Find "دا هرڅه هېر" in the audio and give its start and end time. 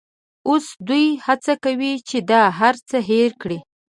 2.31-3.31